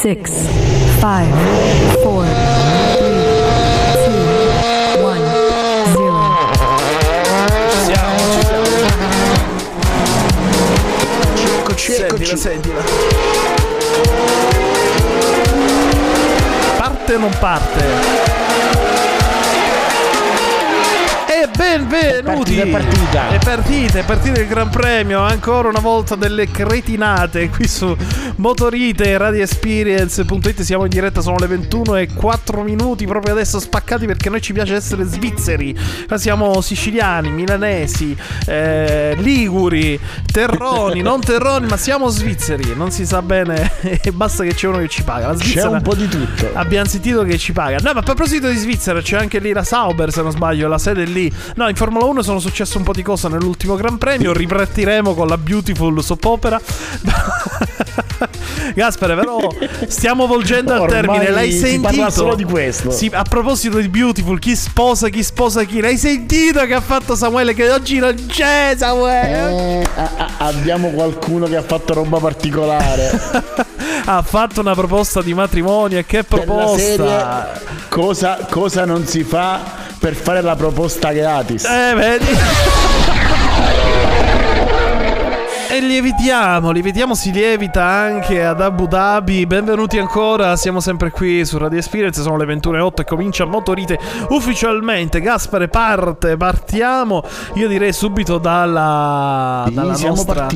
[0.00, 0.30] six,
[1.00, 1.28] five,
[2.04, 2.24] four,
[2.94, 3.18] three,
[4.04, 5.24] two, one,
[5.92, 6.22] zero.
[7.84, 8.62] Siamo, ci siamo.
[12.06, 12.82] Eccoci, Sentila.
[16.76, 17.84] Parte o non parte?
[21.26, 22.54] E benvenuti!
[22.54, 23.28] Partita, è partita.
[23.28, 25.20] È partita, è partita il Gran Premio.
[25.20, 27.96] Ancora una volta delle cretinate qui su
[28.38, 30.60] Motorite Radio Experience.it.
[30.60, 34.52] Siamo in diretta, sono le 21 e 4 minuti proprio adesso spaccati perché noi ci
[34.52, 35.76] piace essere svizzeri.
[36.06, 39.98] Qua siamo siciliani, milanesi, eh, liguri,
[40.30, 42.76] terroni, non terroni, ma siamo svizzeri.
[42.76, 45.26] Non si sa bene e basta che c'è uno che ci paga.
[45.28, 46.50] La C'è Svizzera un po' di tutto.
[46.52, 47.78] Abbiamo sentito che ci paga.
[47.82, 50.78] No, ma a proposito di Svizzera, c'è anche lì la Sauber, se non sbaglio, la
[50.78, 51.32] sede è lì.
[51.56, 54.32] No, in Formula 1 sono successe un po' di cose nell'ultimo Gran Premio.
[54.32, 56.60] Ripartiremo con la Beautiful soap opera.
[58.74, 59.38] Gaspare, però
[59.86, 61.30] stiamo volgendo al termine.
[61.30, 62.10] L'hai sentito?
[62.10, 62.90] solo di questo.
[62.90, 65.80] Sì, a proposito di Beautiful, chi sposa, chi sposa chi?
[65.80, 67.54] L'hai sentito che ha fatto Samuele?
[67.54, 69.82] Che oggi non c'è Samuele.
[69.82, 73.10] Eh, a- a- abbiamo qualcuno che ha fatto roba particolare.
[74.04, 75.98] ha fatto una proposta di matrimonio.
[75.98, 76.78] E che proposta?
[76.78, 77.26] serie,
[77.88, 79.60] cosa, cosa non si fa
[79.98, 81.64] per fare la proposta gratis?
[81.64, 82.26] Eh, vedi?
[85.78, 89.46] E lievitiamo, lievitiamo, si lievita anche ad Abu Dhabi.
[89.46, 93.96] Benvenuti ancora, siamo sempre qui su Radio Experience, sono le 21.08 e comincia Motorite
[94.30, 95.20] ufficialmente.
[95.20, 97.22] Gaspare parte, partiamo.
[97.54, 100.48] Io direi subito dalla, Sì, dalla, nostra,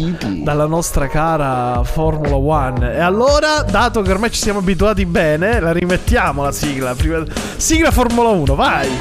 [0.42, 2.92] dalla nostra cara Formula One.
[2.92, 6.96] E allora, dato che ormai ci siamo abituati bene, la rimettiamo la sigla.
[6.96, 7.22] Prima-
[7.58, 8.88] Sigla Formula 1, vai!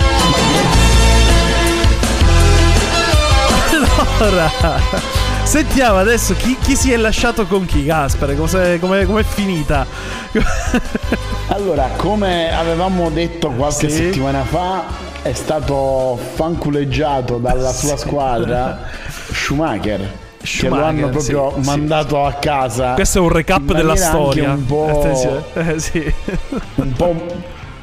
[4.21, 5.20] Allora,
[5.51, 9.85] sentiamo adesso chi, chi si è lasciato con chi, Gaspare, com'è, com'è finita?
[11.49, 13.97] Allora, come avevamo detto qualche Sì.
[13.97, 14.85] settimana fa,
[15.21, 18.83] è stato fanculeggiato dalla sua squadra
[19.29, 20.13] Schumacher.
[20.41, 21.67] che lo hanno proprio sì, sì.
[21.67, 22.93] mandato a casa.
[22.93, 24.51] Questo è un recap della storia.
[24.53, 25.43] Un po'.
[25.53, 26.13] Eh, sì.
[26.75, 27.25] un po'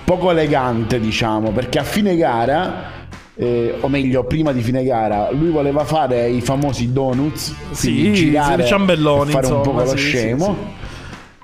[0.04, 2.96] poco elegante, diciamo, perché a fine gara.
[3.40, 8.66] Eh, o meglio, prima di fine gara, lui voleva fare i famosi donuts, Sì, girare
[8.66, 10.56] ciambelloni, fare un insomma, po' lo sì, sì, scemo.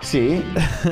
[0.00, 0.44] Sì,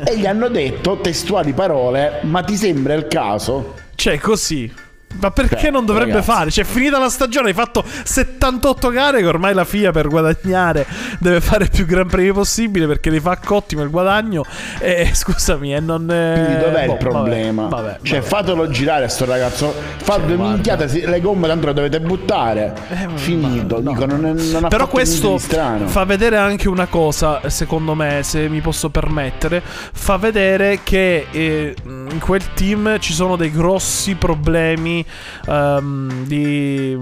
[0.05, 3.75] e gli hanno detto testuali parole, ma ti sembra il caso?
[3.97, 4.73] Cioè, così.
[5.21, 6.31] Ma perché Cioè, non dovrebbe ragazzi.
[6.31, 6.51] fare?
[6.51, 10.87] Cioè, finita la stagione, hai fatto 78 gare che ormai la FIA per guadagnare
[11.19, 14.45] deve fare più gran premi possibile perché li fa ottimo il guadagno.
[14.79, 16.11] E scusami, e non.
[16.11, 17.63] eh, Quindi dov'è boh, il problema?
[17.67, 18.29] Vabbè, vabbè, cioè, vabbè.
[18.31, 19.75] fatelo girare a sto ragazzo.
[20.03, 20.53] Fa due guarda.
[20.55, 22.75] minchiate, le gomme tanto le dovete buttare.
[22.91, 23.81] Eh, ma- Finito.
[23.81, 23.91] no.
[23.93, 28.61] Dico, non, è- non Però questo fa vedere anche una cosa, secondo me, se mi
[28.61, 35.02] posso permettere, fa vedere che eh, in quel team ci sono dei grossi problemi
[35.47, 36.93] ehm, di...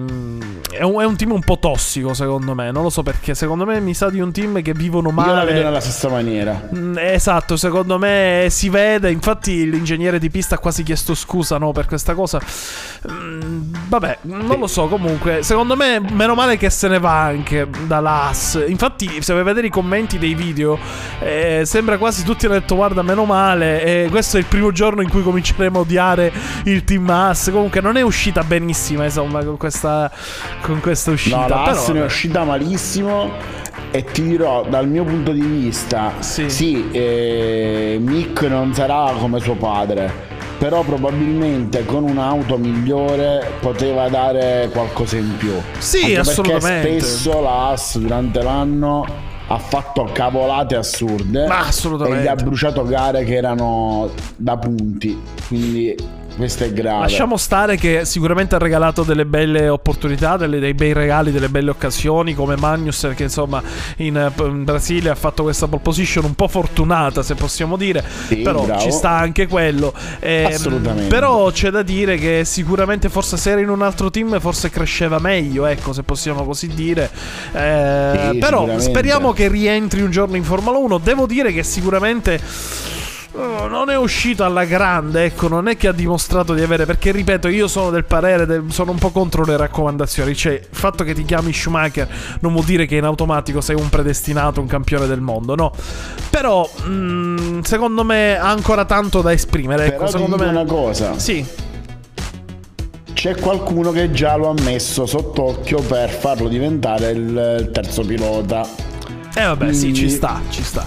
[0.70, 3.64] È un, è un team un po' tossico, secondo me, non lo so perché, secondo
[3.66, 5.52] me mi sa di un team che vivono Io la male.
[5.52, 6.68] vedo nella stessa maniera.
[6.74, 9.10] Mm, Esatto, secondo me si vede.
[9.10, 12.40] Infatti, l'ingegnere di pista ha quasi chiesto scusa no, per questa cosa.
[13.10, 14.86] Mm, vabbè, non lo so.
[14.88, 18.64] Comunque, secondo me, meno male che se ne va anche dall'AS.
[18.66, 20.78] Infatti, se vai a vedere i commenti dei video,
[21.20, 23.82] eh, sembra quasi tutti hanno detto: Guarda, meno male.
[23.82, 26.32] E questo è il primo giorno in cui cominceremo a odiare
[26.64, 27.50] il team AS.
[27.52, 30.10] Comunque, non è uscita benissima, insomma, con questa,
[30.62, 31.36] con questa uscita.
[31.36, 33.30] No, la Però, ne è uscita malissimo.
[33.92, 36.90] E ti dirò, dal mio punto di vista, Sì.
[36.92, 40.28] eh, Mick non sarà come suo padre.
[40.58, 45.52] Però probabilmente con un'auto migliore poteva dare qualcosa in più.
[45.78, 46.88] Sì, Anche assolutamente.
[46.88, 49.06] Perché spesso la Haas durante l'anno
[49.48, 51.46] ha fatto cavolate assurde.
[51.46, 52.20] Ma assolutamente.
[52.20, 55.18] E gli ha bruciato gare che erano da punti.
[55.48, 55.96] Quindi
[56.40, 57.02] questo è grave.
[57.02, 61.70] Lasciamo stare che sicuramente ha regalato delle belle opportunità, delle- dei bei regali, delle belle
[61.70, 63.62] occasioni come Magnus che insomma
[63.98, 68.02] in, eh, in Brasile ha fatto questa pole position un po' fortunata se possiamo dire,
[68.26, 68.80] Sì, però bravo.
[68.80, 69.92] ci sta anche quello.
[70.20, 71.08] Ehm, Assolutamente.
[71.08, 75.18] Però c'è da dire che sicuramente forse se era in un altro team forse cresceva
[75.18, 77.10] meglio, ecco se possiamo così dire.
[77.52, 80.98] Eh, Sì, però speriamo che rientri un giorno in Formula 1.
[80.98, 82.88] Devo dire che sicuramente...
[83.32, 87.12] Oh, non è uscito alla grande, ecco, non è che ha dimostrato di avere, perché
[87.12, 91.04] ripeto, io sono del parere, de- sono un po' contro le raccomandazioni, cioè il fatto
[91.04, 92.08] che ti chiami Schumacher
[92.40, 95.72] non vuol dire che in automatico sei un predestinato, un campione del mondo, no.
[96.28, 100.46] Però, mm, secondo me ha ancora tanto da esprimere, ecco, Però secondo me...
[100.46, 101.16] una cosa.
[101.16, 101.44] Sì,
[103.12, 108.66] C'è qualcuno che già lo ha messo sott'occhio per farlo diventare il, terzo pilota.
[109.34, 110.84] eh vabbè, sì, Quindi- ci sta, ci sta.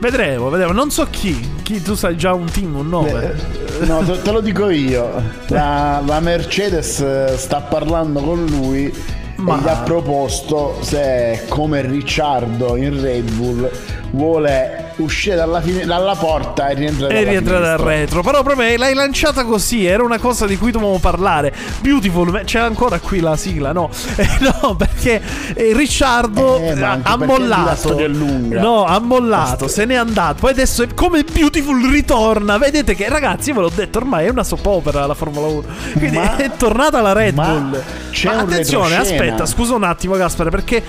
[0.00, 0.72] Vedremo, vedremo.
[0.72, 1.58] Non so chi.
[1.62, 3.34] Chi tu sai già un team, un nome.
[3.80, 5.10] Eh, no, te, te lo dico io.
[5.48, 8.92] La, la Mercedes eh, sta parlando con lui
[9.36, 13.70] Ma- e gli ha proposto se come Ricciardo in Red Bull
[14.12, 18.22] vuole uscire dalla, fine- dalla porta e rientrare E dalla rientra dal retro.
[18.22, 19.86] Però proprio l'hai lanciata così.
[19.86, 21.52] Era una cosa di cui dovevamo parlare.
[21.80, 22.42] Beautiful.
[22.44, 23.90] C'è ancora qui la sigla, no?
[24.20, 25.22] Eh, no, perché
[25.54, 27.96] eh, Ricciardo Eh, ha mollato.
[28.08, 29.66] No, ha mollato.
[29.68, 30.40] Se n'è andato.
[30.40, 32.58] Poi adesso, è come Beautiful ritorna.
[32.58, 35.62] Vedete che, ragazzi, io ve l'ho detto, ormai è una soap opera la Formula 1.
[35.96, 37.82] Quindi Ma- è tornata la Red Bull.
[38.10, 40.82] c'è Ma attenzione, aspetta, scusa un attimo, Gaspare, perché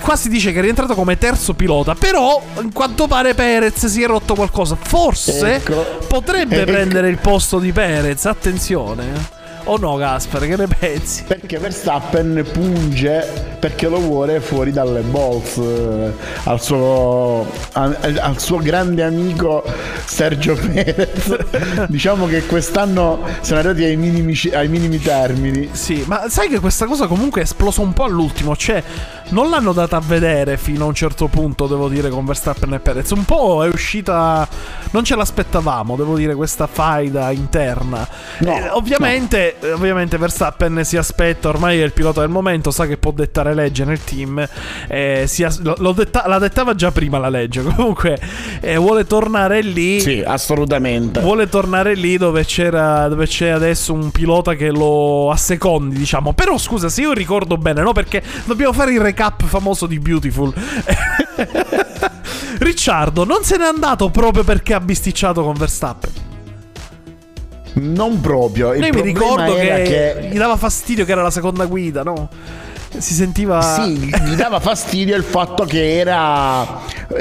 [0.00, 1.94] qua si dice che è rientrato come terzo pilota.
[1.94, 4.76] Però, in quanto pare, Perez si è rotto qualcosa.
[4.80, 5.84] Forse Ecco.
[6.06, 6.70] potrebbe Ecco.
[6.70, 8.24] prendere il posto di Perez.
[8.26, 9.36] Attenzione.
[9.64, 11.24] O no, Gaspare, che ne pensi?
[11.24, 16.12] Perché Verstappen punge perché lo vuole fuori dalle balls eh,
[16.44, 19.62] al suo, a- al suo grande amico
[20.04, 21.36] Sergio Perez.
[21.88, 25.68] diciamo che quest'anno sono arrivati ai minimi, ai minimi termini.
[25.72, 28.56] Sì, ma sai che questa cosa comunque è esplosa un po' all'ultimo.
[28.56, 28.82] Cioè,
[29.30, 32.78] non l'hanno data a vedere fino a un certo punto, devo dire, con Verstappen e
[32.80, 33.10] Perez.
[33.10, 34.46] Un po' è uscita.
[34.90, 38.06] Non ce l'aspettavamo, devo dire, questa faida interna.
[38.38, 42.86] No, Eh, ovviamente, eh, ovviamente, Verstappen si aspetta, ormai è il pilota del momento, sa
[42.86, 44.46] che può dettare legge nel team.
[44.88, 47.62] eh, si as- lo- detta- la dettava già prima la legge.
[47.62, 48.18] Comunque,
[48.60, 50.00] eh, vuole tornare lì.
[50.00, 51.20] Sì, assolutamente.
[51.20, 56.32] Vuole tornare lì dove c'era dove c'è adesso un pilota che lo assecondi, diciamo.
[56.32, 57.92] Però scusa, se io ricordo bene, no?
[57.92, 60.52] Perché dobbiamo fare il recap famoso di Beautiful.
[62.58, 66.10] Ricciardo non se n'è andato proprio perché ha bisticciato con Verstappen.
[67.74, 68.72] Non proprio.
[68.74, 72.02] Il Io mi ricordo era che, che gli dava fastidio che era la seconda guida,
[72.02, 72.28] no?
[72.96, 76.80] Si sentiva Sì, gli dava fastidio il fatto che era.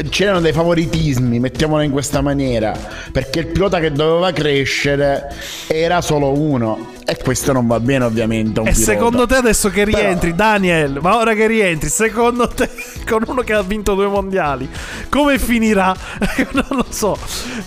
[0.10, 2.78] C'erano dei favoritismi, mettiamola in questa maniera.
[3.12, 5.28] Perché il pilota che doveva crescere
[5.68, 6.96] era solo uno.
[7.10, 8.62] E questo non va bene, ovviamente.
[8.64, 12.70] E secondo te adesso che Però- rientri, Daniel, ma ora che rientri, secondo te
[13.08, 14.70] con uno che ha vinto due mondiali,
[15.08, 15.96] come finirà?
[16.52, 17.18] non lo so.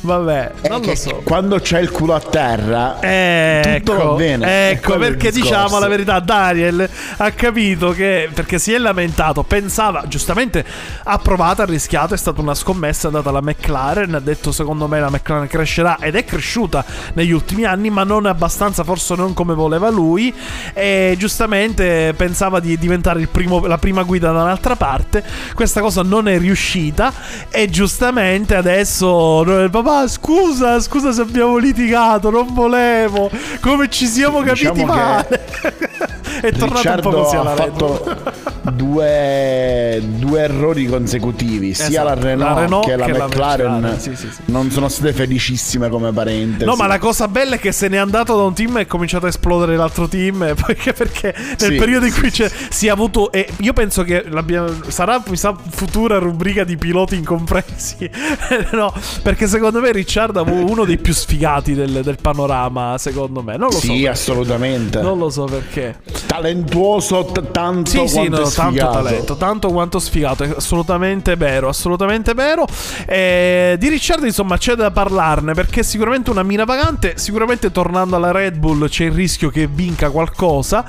[0.03, 1.23] Vabbè, È non lo so.
[1.25, 4.71] Quando c'è il culo a terra, Eh, tutto ecco, va bene.
[4.73, 6.87] Ecco quello il perché diciamo la verità, Daniel
[7.17, 10.63] ha capito che perché si è lamentato, pensava, giustamente
[11.05, 14.87] ha provato, ha rischiato, è stata una scommessa, è andata alla McLaren, ha detto secondo
[14.87, 16.85] me la McLaren crescerà ed è cresciuta
[17.15, 20.33] negli ultimi anni, ma non abbastanza, forse non come voleva lui
[20.73, 25.25] e giustamente pensava di diventare il primo- la prima guida da un'altra parte,
[25.55, 27.13] questa cosa non è riuscita
[27.51, 33.31] e giustamente adesso papà scusa, scusa se abbiamo litigato, non volevo,
[33.61, 35.89] come ci siamo capiti Diciamo che male.
[36.41, 42.13] è tornato Ricciardo un po' così ha alla fatto due, due errori consecutivi, sia la
[42.13, 43.73] Esatto, Renault, la Renault che la che la McLaren.
[43.75, 44.41] McLaren, sì, sì, sì.
[44.47, 46.65] Non sono state felicissime come parentesi.
[46.65, 48.87] No, ma la cosa bella è che se n'è andato da un team e è
[48.87, 50.55] cominciato a esplodere l'altro team.
[50.71, 53.33] Perché, perché nel periodo in cui si è avuto.
[53.33, 54.25] E io penso che
[54.89, 58.09] sarà sa, futura rubrica di piloti incompresi.
[58.73, 62.99] no, perché secondo me Ricciardo è uno dei più sfigati del, del panorama.
[62.99, 63.81] Secondo me, non lo so.
[63.81, 64.09] Sì, perché.
[64.09, 65.01] assolutamente.
[65.01, 65.97] Non lo so perché.
[66.31, 71.69] Talentuoso t- tanto Sì, sì, no, è tanto talento, tanto quanto sfigato, è assolutamente vero,
[71.69, 72.67] assolutamente vero.
[73.05, 77.15] Eh, di Ricciardo, insomma, c'è da parlarne perché è sicuramente una mina vagante.
[77.17, 80.89] Sicuramente tornando alla Red Bull c'è il rischio che vinca qualcosa.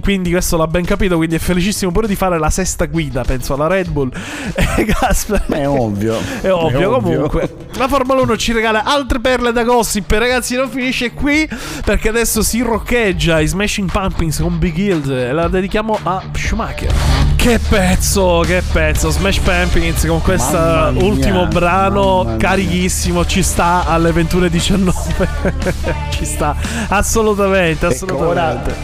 [0.00, 1.16] Quindi questo l'ha ben capito.
[1.16, 4.12] Quindi è felicissimo pure di fare la sesta guida, penso, alla Red Bull.
[4.54, 5.46] Gasper.
[5.46, 6.16] Ma è ovvio.
[6.40, 7.56] È ovvio, comunque.
[7.72, 10.08] La Formula 1 ci regala altre perle da gossip.
[10.12, 11.48] Ragazzi, non finisce qui.
[11.84, 15.10] Perché adesso si roccheggia i Smashing Pumpkins con Big Hill.
[15.10, 17.25] E la dedichiamo a Schumacher.
[17.46, 19.08] Che pezzo, che pezzo.
[19.10, 20.58] Smash Pumpkins con questo
[20.96, 23.24] ultimo brano carichissimo.
[23.24, 26.10] Ci sta alle 21.19.
[26.10, 26.56] ci sta
[26.88, 27.86] assolutamente.
[27.86, 28.74] Ecco, ora, Assolutamente.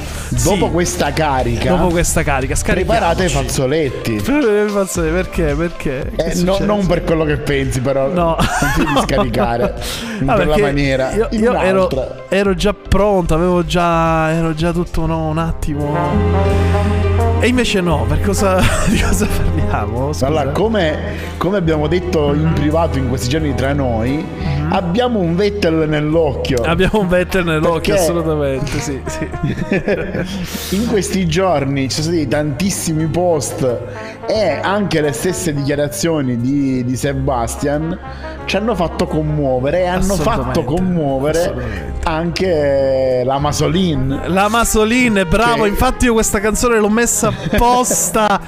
[0.45, 4.23] dopo Sì, questa carica, dopo questa carica, preparate i fazzoletti.
[4.23, 5.55] Perché?
[5.57, 6.13] Perché?
[6.15, 8.37] Eh, no- non per quello che pensi, però No.
[8.39, 9.75] non ti scaricare
[10.23, 11.11] in Ah, quella perché maniera.
[11.11, 11.89] Io, io ero,
[12.29, 14.31] ero già pronto, avevo già.
[14.31, 17.11] Ero già tutto no, un attimo.
[17.43, 20.13] E invece no, per cosa, di cosa parliamo?
[20.13, 20.29] Scusa.
[20.29, 24.25] Allora, come, come abbiamo detto in privato in questi giorni tra noi,
[24.73, 26.63] abbiamo un Vettel nell'occhio.
[26.63, 29.29] Abbiamo un Vettel nell'occhio, Perché- assolutamente, sì, sì.
[30.77, 33.79] in questi giorni ci sono stati tantissimi post
[34.27, 37.99] e anche le stesse dichiarazioni di, di Sebastian
[38.45, 44.23] ci hanno fatto commuovere e hanno fatto commuovere anche la Masolin.
[44.27, 48.41] La Masolin, bravo, Che- infatti io questa canzone l'ho messa apposta.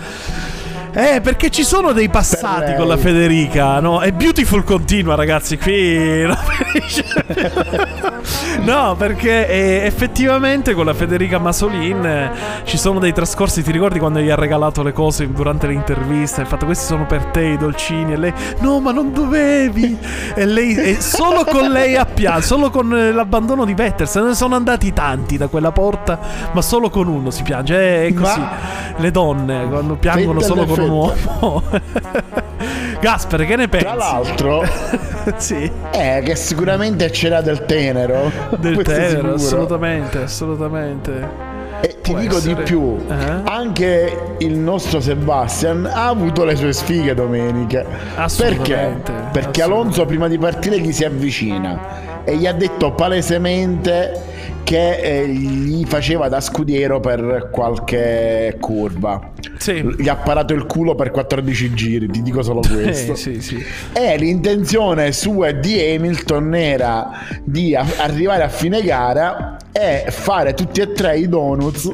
[0.96, 2.96] Eh, perché ci sono dei passati con la.
[2.96, 4.00] Federica, no?
[4.00, 6.24] E Beautiful continua, ragazzi, qui...
[8.62, 12.30] no, perché eh, effettivamente con la Federica Masolin eh,
[12.64, 16.42] ci sono dei trascorsi, ti ricordi quando gli ha regalato le cose durante l'intervista?
[16.42, 19.96] Ha fatto questi sono per te i dolcini e lei no, ma non dovevi.
[20.34, 24.20] e lei e solo con lei a piangere, solo con eh, l'abbandono di Vettel, se
[24.20, 26.18] ne sono andati tanti da quella porta,
[26.52, 28.40] ma solo con uno si piange, è, è così.
[28.40, 31.62] Ma- Le donne quando piangono solo con un uomo.
[33.04, 33.84] Gasper, che ne pensi?
[33.84, 34.64] Tra l'altro,
[35.36, 38.32] sì, è che sicuramente c'era del tenero.
[38.56, 41.52] del tenero, assolutamente, assolutamente.
[41.82, 42.54] E ti Può dico essere.
[42.54, 43.40] di più, Eh?
[43.44, 47.84] anche il nostro Sebastian ha avuto le sue sfighe domenica.
[48.16, 49.28] Assolutamente, Perché?
[49.32, 49.62] Perché.
[49.62, 51.78] Alonso prima di partire gli si avvicina
[52.24, 54.32] e gli ha detto palesemente
[54.64, 59.32] che eh, gli faceva da scudiero per qualche curva.
[59.58, 59.84] Sì.
[59.98, 63.12] Gli ha parato il culo per 14 giri, ti dico solo questo.
[63.12, 63.62] Eh, sì, sì.
[63.92, 67.10] E l'intenzione sua di Hamilton era
[67.42, 71.92] di a- arrivare a fine gara e fare tutti e tre i donuts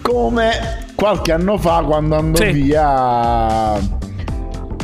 [0.00, 0.50] come
[0.94, 4.00] qualche anno fa quando andò via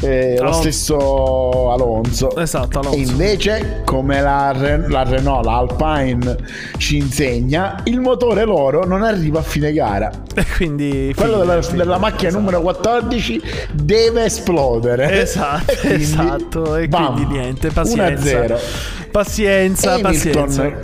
[0.00, 2.36] eh, lo stesso Alonso.
[2.36, 2.98] Esatto, Alonso.
[2.98, 6.36] E invece, come la, Re- la Renault, la Alpine
[6.76, 10.10] ci insegna, il motore loro non arriva a fine gara.
[10.34, 12.42] E quindi Quello fine, della, fine, della macchina esatto.
[12.44, 15.20] numero 14 deve esplodere.
[15.20, 16.76] Esatto, E quindi, esatto.
[16.76, 18.40] E bam, quindi niente, pazienza.
[18.44, 18.58] 1-0.
[19.10, 20.78] Pazienza, Hamilton, pazienza.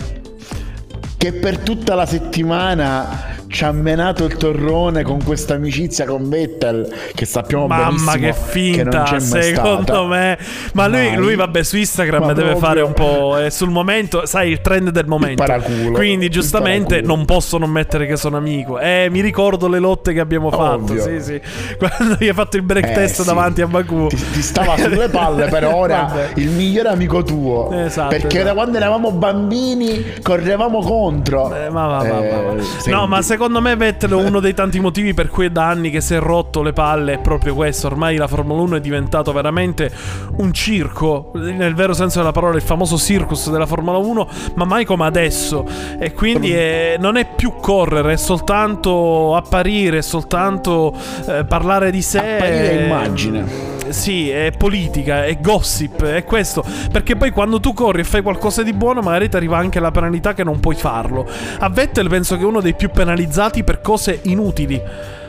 [1.17, 6.93] che per tutta la settimana ci ha menato il torrone con questa amicizia con Vettel
[7.15, 10.05] che sappiamo Mamma che che non finta, c'è mai secondo stata.
[10.07, 10.39] me.
[10.73, 13.37] Ma lui, lui, vabbè, su Instagram deve proprio- fare un po'.
[13.39, 15.45] eh, sul momento, sai, il trend del momento.
[15.45, 15.93] paraculo.
[15.93, 18.81] Quindi, giustamente, non posso non mettere che sono amico.
[18.81, 20.93] Eh, mi ricordo le lotte che abbiamo fatto.
[20.93, 21.03] Ovvio.
[21.03, 21.41] Sì, sì.
[21.79, 23.25] Quando gli hai fatto il break Eh, test sì.
[23.27, 24.09] davanti a Baku.
[24.09, 27.71] Ti, ti stava sulle palle, però ora il migliore amico tuo.
[27.73, 28.45] Esatto, perché esatto.
[28.45, 31.55] da quando eravamo bambini correvamo contro.
[31.55, 32.19] Eh, ma va, va.
[32.21, 35.69] Eh, No, ma secondo me Vettel è uno dei tanti motivi per cui è da
[35.69, 37.87] anni che si è rotto le palle è proprio questo.
[37.87, 39.91] Ormai la Formula 1 è diventato veramente
[40.37, 44.85] un circo, nel vero senso della parola, il famoso circus della Formula 1, ma mai
[44.85, 45.67] come adesso.
[45.99, 50.95] E quindi è- non è più correre, è soltanto apparire, è soltanto
[51.27, 52.19] eh, parlare di sé.
[52.19, 53.74] Apparire e immagine.
[53.95, 56.63] Sì, è politica, è gossip, è questo.
[56.91, 59.93] Perché poi quando tu corri e fai qualcosa di buono, magari ti arriva anche la
[59.93, 61.27] penalità che non puoi farlo.
[61.61, 64.83] A Vettel penso che è uno dei più penalizzati per cose inutili.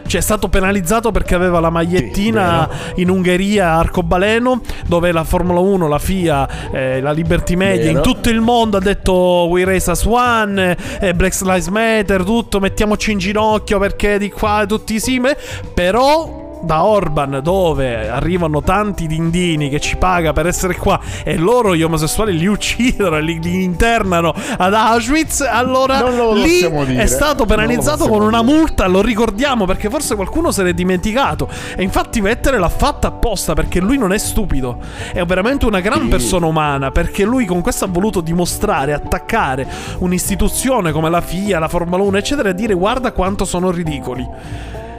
[0.07, 5.87] Cioè, è stato penalizzato perché aveva la magliettina in Ungheria arcobaleno, dove la Formula 1,
[5.87, 8.01] la FIA, eh, la Liberty Media, in Vero.
[8.01, 9.13] tutto il mondo ha detto
[9.49, 14.65] We race as one, eh, Black Lives Matter, tutto, mettiamoci in ginocchio perché di qua
[14.67, 15.37] tutti sì, me-
[15.73, 21.75] però da Orban dove arrivano tanti dindini che ci paga per essere qua e loro
[21.75, 25.41] gli omosessuali li uccidono e li, li internano ad Auschwitz.
[25.41, 26.01] Allora
[26.33, 27.03] lì dire.
[27.03, 31.47] è stato penalizzato con una multa lo ricordiamo perché forse qualcuno se n'è dimenticato.
[31.75, 34.77] E infatti Vettel l'ha fatta apposta perché lui non è stupido.
[35.13, 36.07] È veramente una gran Sì.
[36.07, 39.67] persona umana perché lui con questo ha voluto dimostrare attaccare
[39.99, 44.27] un'istituzione come la FIA la Formula 1 eccetera e dire guarda quanto sono ridicoli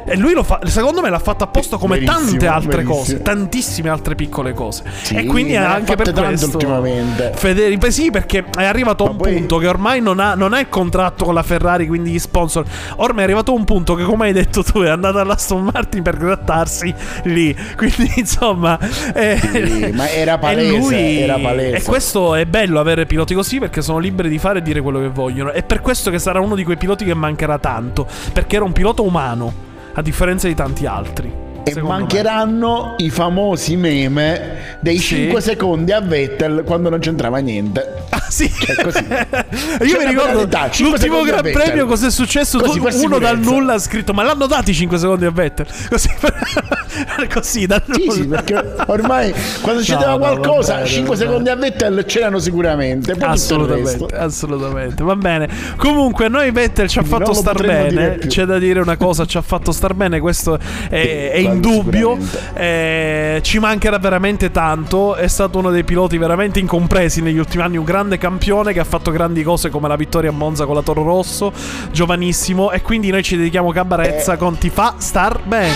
[0.07, 2.95] e lui lo fa, secondo me l'ha fatto apposta come Verissimo, tante altre verissimo.
[2.97, 4.85] cose, tantissime altre piccole cose.
[5.03, 6.47] Sì, e quindi ha anche per questo.
[6.47, 7.33] ultimamente.
[7.35, 10.53] Federi- beh, sì, perché è arrivato a un poi- punto che ormai non ha, non
[10.53, 12.65] ha il contratto con la Ferrari, quindi gli sponsor.
[12.97, 16.03] Ormai è arrivato a un punto che, come hai detto tu, è andato all'Aston Martin
[16.03, 16.95] per grattarsi
[17.25, 17.55] lì.
[17.77, 18.79] Quindi, insomma,
[19.15, 21.77] eh, Sì, ma era palese, lui- era palese.
[21.79, 25.01] E questo è bello avere piloti così perché sono liberi di fare e dire quello
[25.01, 25.51] che vogliono.
[25.51, 28.07] È per questo che sarà uno di quei piloti che mancherà tanto.
[28.33, 29.53] Perché era un pilota umano,
[29.99, 31.46] a differenza di tanti altri.
[31.69, 31.99] E secondo me.
[31.99, 35.17] mancheranno i famosi meme dei Sì.
[35.17, 38.05] 5 secondi a Vettel quando non c'entrava niente.
[38.11, 38.49] Ah, sì.
[38.49, 39.05] Cioè, così.
[39.85, 41.43] Io mi ricordo cinque l'ultimo Gran.
[41.43, 41.87] Premio.
[41.87, 42.61] Cos'è successo?
[42.61, 45.67] Così, uno dal nulla ha scritto: Ma l'hanno dati 5 secondi a Vettel?
[45.91, 46.09] Così,
[47.33, 48.13] così dal Sì, nulla.
[48.13, 51.27] sì, perché ormai quando succedeva no, qualcosa, vabbè, 5 vabbè.
[51.29, 53.15] secondi a Vettel c'erano sicuramente.
[53.17, 53.29] Poi.
[53.29, 55.03] Assolutamente, assolutamente.
[55.03, 55.49] Va bene.
[55.77, 58.19] Comunque, a noi Vettel ci ha fatto star bene.
[58.27, 60.21] C'è da dire una cosa: ci ha fatto star bene.
[60.21, 60.59] Questo
[60.89, 62.55] è, è sicuramente.
[62.55, 65.15] Eh, ci mancherà veramente tanto.
[65.15, 67.77] È stato uno dei piloti veramente incompresi negli ultimi anni.
[67.77, 70.83] Un grande campione che ha fatto grandi cose come la vittoria a Monza con la
[70.83, 71.53] Toro Rosso.
[71.91, 72.71] Giovanissimo.
[72.71, 74.37] E quindi noi ci dedichiamo cabarezza Eh.
[74.37, 75.75] con Ti fa star bene.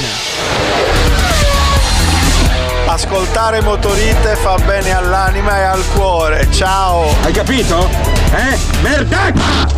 [2.87, 6.49] Ascoltare motorite fa bene all'anima e al cuore.
[6.51, 7.05] Ciao!
[7.23, 7.89] Hai capito?
[8.35, 8.59] Eh?
[8.83, 9.69] Merdacca!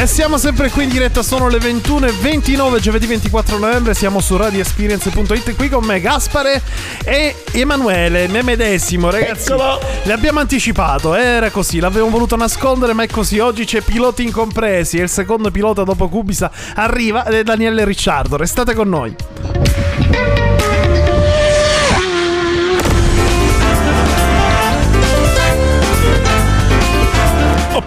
[0.00, 5.56] E siamo sempre qui in diretta, sono le 21.29, giovedì 24 novembre, siamo su radioesperience.it
[5.56, 6.62] qui con me Gaspare
[7.02, 9.50] e Emanuele, me medesimo ragazzi.
[9.50, 9.80] Eccolo.
[10.04, 15.02] L'abbiamo anticipato, era così, l'avevo voluto nascondere ma è così, oggi c'è piloti incompresi e
[15.02, 19.16] il secondo pilota dopo Cubisa arriva ed è Daniele Ricciardo, restate con noi.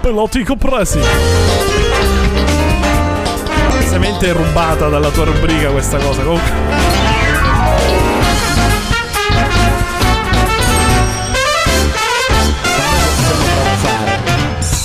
[0.02, 1.00] Piloti compresi.
[3.92, 6.22] Palesemente rubata dalla tua rubrica questa cosa.
[6.22, 6.50] Comunque.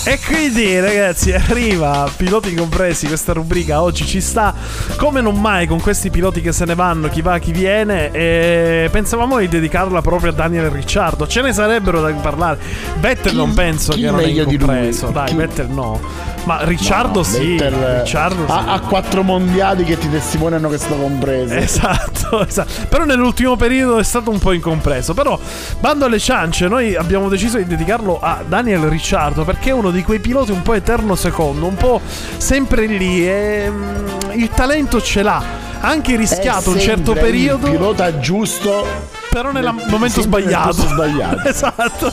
[0.07, 4.53] E quindi ragazzi arriva piloti compresi questa rubrica oggi ci sta.
[4.97, 8.89] Come non mai con questi piloti che se ne vanno chi va chi viene e
[8.91, 11.29] pensavamo di dedicarla proprio a Daniel Ricciardo.
[11.29, 12.59] Ce ne sarebbero da parlare.
[12.99, 17.57] Vettel non penso chi che non è compreso dai Chi- Vettel no ma Ricciardo sì
[17.57, 18.53] Vettel, Ricciardo sì.
[18.53, 21.57] ha, ha quattro mondiali che ti testimoniano che sono compresi.
[21.57, 22.87] Esatto, esatto.
[22.89, 25.13] Però nell'ultimo periodo è stato un po' incompreso.
[25.13, 25.39] Però,
[25.81, 30.03] bando alle ciance, noi abbiamo deciso di dedicarlo a Daniel Ricciardo perché è uno di
[30.03, 32.01] quei piloti un po' eterno secondo, un po'
[32.37, 33.29] sempre lì.
[33.29, 35.43] E, mm, il talento ce l'ha.
[35.81, 39.16] Ha anche rischiato un certo periodo, Il pilota giusto.
[39.37, 40.73] Però nel momento nel sbagliato.
[40.73, 41.43] sbagliato.
[41.47, 42.11] esatto.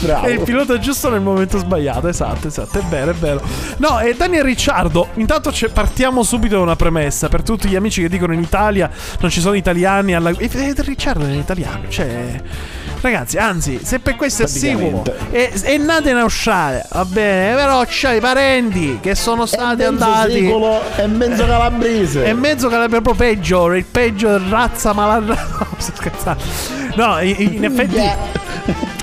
[0.00, 0.26] Bravo.
[0.26, 2.08] È il pilota giusto nel momento sbagliato.
[2.08, 2.78] Esatto, esatto.
[2.78, 3.40] È vero, è vero.
[3.78, 5.08] No, e Daniel Ricciardo.
[5.14, 7.28] Intanto partiamo subito da una premessa.
[7.28, 8.90] Per tutti gli amici che dicono in Italia
[9.20, 10.14] non ci sono italiani.
[10.14, 10.32] Alla...
[10.36, 11.88] E, e Ricciardo è italiano.
[11.88, 12.42] Cioè.
[13.02, 17.82] Ragazzi, anzi, se per questo è sicuro, è, è nato in Australia, va bene, però
[17.86, 20.32] c'ha i parenti che sono È stati andati.
[20.32, 22.24] secolo e mezzo calabrese.
[22.26, 25.34] E mezzo è proprio peggio, il peggio razza malandra.
[26.96, 28.16] No, in, in effetti Yeah.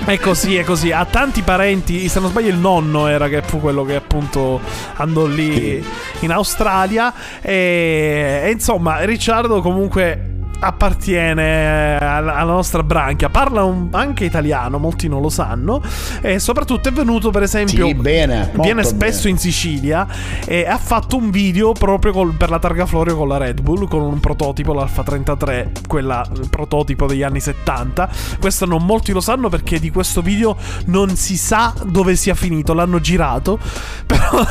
[0.04, 0.92] è così, è così.
[0.92, 2.08] Ha tanti parenti.
[2.08, 4.60] Se non sbaglio, il nonno era che fu quello che appunto
[4.96, 5.84] andò lì
[6.20, 7.12] in Australia.
[7.40, 13.28] E, e insomma, Ricciardo comunque appartiene alla, alla nostra branchia.
[13.28, 15.82] Parla un- anche italiano, molti non lo sanno.
[16.20, 17.86] E soprattutto è venuto, per esempio.
[17.86, 19.30] Sì, bene, Viene spesso bene.
[19.30, 20.06] in Sicilia
[20.44, 23.88] e ha fatto un video proprio col- per la targa Florio con la Red Bull
[23.88, 28.08] con un prototipo, l'Alfa 33, quella prototipo degli anni 70.
[28.40, 32.74] Questo non molti lo sanno perché di questo video non si sa dove sia finito,
[32.74, 33.58] l'hanno girato,
[34.06, 34.42] però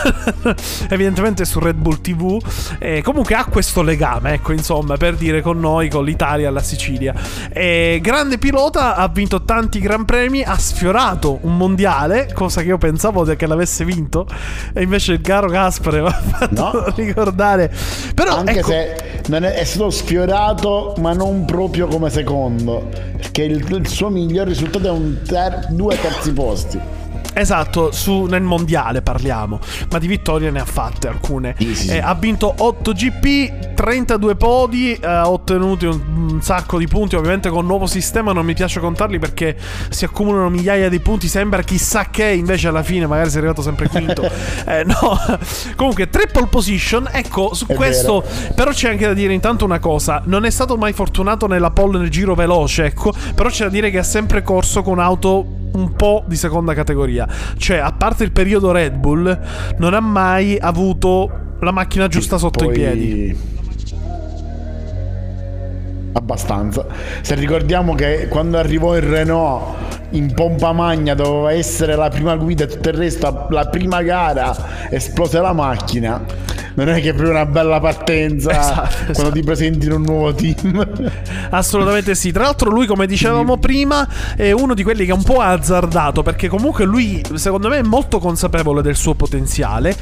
[0.89, 2.39] evidentemente su Red Bull TV.
[2.79, 7.13] E comunque ha questo legame, ecco, insomma, per dire con noi, con l'Italia, la Sicilia.
[7.51, 12.77] E grande pilota, ha vinto tanti gran premi, ha sfiorato un mondiale, cosa che io
[12.77, 14.27] pensavo che l'avesse vinto,
[14.73, 16.93] e invece il caro Gaspare mi ha fatto No.
[16.95, 17.71] ricordare.
[18.13, 22.87] Però Anche ecco, se non è, è stato sfiorato, ma non proprio come secondo.
[23.17, 26.79] Perché il, il suo miglior risultato è un ter- due terzi posti.
[27.39, 29.59] Esatto, su- nel mondiale parliamo,
[29.91, 31.55] ma di vittorie ne ha fatte alcune.
[31.57, 31.95] Sì, sì, sì.
[31.95, 37.15] Eh, ha vinto 8 GP, 32 podi, eh, ha ottenuto un, un sacco di punti.
[37.15, 39.55] Ovviamente con il nuovo sistema non mi piace contarli perché
[39.89, 41.27] si accumulano migliaia di punti.
[41.27, 44.25] Sembra chissà che, invece alla fine magari sei arrivato sempre quinto.
[44.67, 45.17] Eh, no,
[45.75, 47.07] comunque, triple position.
[47.11, 48.23] Ecco, su È questo
[48.53, 51.99] però c'è anche da dire intanto una cosa: non è stato mai fortunato nella pole
[51.99, 53.13] nel giro veloce, ecco.
[53.35, 57.27] Però c'è da dire che ha sempre corso con auto un po' di seconda categoria.
[57.57, 59.39] Cioè, a parte il periodo Red Bull,
[59.77, 63.37] non ha mai avuto la macchina giusta sotto Poi- i piedi.
[66.17, 66.85] Abbastanza.
[67.21, 69.75] Se ricordiamo che quando arrivò il Renault
[70.11, 74.55] in pompa magna doveva essere la prima guida e tutto il resto, la prima gara
[74.89, 76.23] esplose la macchina.
[76.73, 79.31] Non è che è proprio una bella partenza Esatto, quando esatto.
[79.31, 80.87] ti presenti in un nuovo team.
[81.49, 82.31] Assolutamente sì.
[82.31, 86.21] Tra l'altro, lui, come dicevamo prima, è uno di quelli che è un po' azzardato.
[86.21, 89.95] Perché comunque lui, secondo me, è molto consapevole del suo potenziale.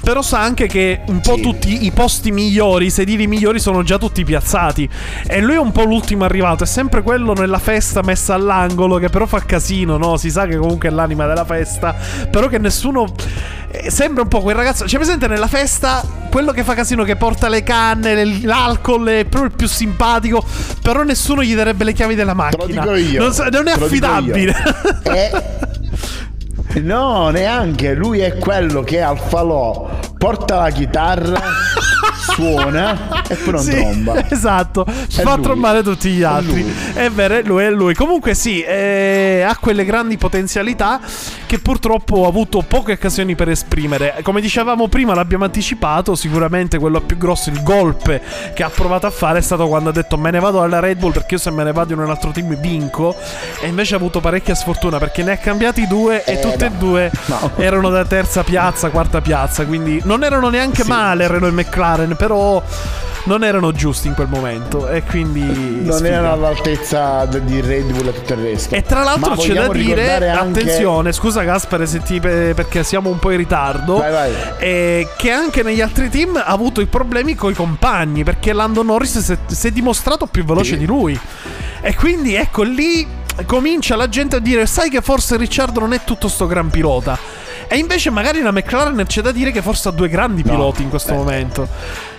[0.00, 1.40] Però sa anche che un po' Sì.
[1.40, 4.88] tutti i posti migliori, i sedili migliori, sono già tutti piazzati.
[5.26, 6.64] E lui è un po' l'ultimo arrivato.
[6.64, 8.98] È sempre quello nella festa messa all'angolo.
[8.98, 10.16] Che però fa casino, no?
[10.16, 11.94] Si sa che comunque è l'anima della festa.
[12.30, 13.12] Però che nessuno.
[13.70, 14.84] eh, Sembra un po' quel ragazzo.
[14.84, 19.24] C'è presente nella festa quello che fa casino, che porta le canne, le- l'alcol, è
[19.24, 20.44] proprio il più simpatico.
[20.82, 22.80] Però nessuno gli darebbe le chiavi della Te lo macchina.
[22.82, 23.20] dico io.
[23.22, 24.54] Non, so- non è affidabile.
[25.02, 25.60] È-
[26.80, 27.92] No, neanche.
[27.92, 31.38] Lui è quello che al falò porta la chitarra,
[32.22, 34.24] suona e poi non Sì, tromba.
[34.32, 35.42] Esatto, ci È fa lui.
[35.42, 36.62] trombare tutti gli È altri.
[36.62, 36.74] lui.
[36.94, 37.94] È vero, è lui, è lui.
[37.94, 41.00] Comunque sì, eh, ha quelle grandi potenzialità
[41.46, 44.14] che purtroppo ha avuto poche occasioni per esprimere.
[44.22, 48.22] Come dicevamo prima, l'abbiamo anticipato, sicuramente quello più grosso, il golpe
[48.54, 50.98] che ha provato a fare è stato quando ha detto me ne vado alla Red
[50.98, 53.14] Bull perché io se me ne vado in un altro team vinco.
[53.60, 56.68] E invece ha avuto parecchia sfortuna perché ne ha cambiati due e Eh, tutte e
[56.70, 56.76] no.
[56.78, 57.50] due No.
[57.56, 59.66] erano da terza piazza, quarta piazza.
[59.66, 61.26] Quindi non erano neanche Sì, male.
[61.28, 62.62] Renault e McLaren, però
[63.24, 64.88] non erano giusti in quel momento.
[64.88, 65.40] E quindi.
[65.42, 66.08] Non sfiga.
[66.08, 68.74] erano all'altezza di Red Bull e tutto il resto.
[68.74, 73.10] E tra l'altro Ma c'è da dire, anche- attenzione, scusa Gaspare se ti, perché siamo
[73.10, 74.32] un po' in ritardo, Vai, vai.
[74.58, 78.82] eh, che anche negli altri team ha avuto i problemi con i compagni, perché Lando
[78.82, 80.78] Norris si è, si è dimostrato più veloce Sì.
[80.78, 81.18] di lui.
[81.80, 83.06] E quindi ecco lì
[83.46, 87.18] comincia la gente a dire, sai che forse Ricciardo non è tutto sto gran pilota.
[87.72, 90.82] E invece magari la McLaren c'è da dire che forse ha due grandi No, piloti
[90.82, 91.16] in questo eh.
[91.16, 91.66] momento.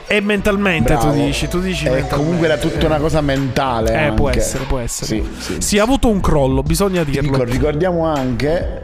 [0.08, 1.12] E mentalmente Bravo.
[1.12, 4.08] tu dici, tu dici Eh, comunque era tutta una cosa mentale.
[4.08, 4.39] Eh, può anche.
[4.39, 5.06] essere, può essere.
[5.08, 5.56] Sì, sì.
[5.62, 7.32] Si è avuto un crollo, bisogna dirlo.
[7.38, 8.82] Dico, ricordiamo anche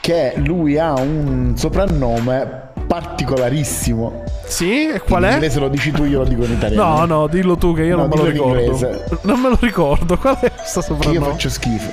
[0.00, 4.24] che lui ha un soprannome particolarissimo.
[4.46, 5.32] Sì, e qual in è?
[5.34, 6.98] inglese lo dici tu, io lo dico in italiano.
[6.98, 9.02] No, no, dillo tu che io No, non me lo in ricordo.
[9.22, 10.18] Non me lo ricordo.
[10.18, 11.26] Qual è questo Che io soprannome?
[11.32, 11.90] faccio schifo.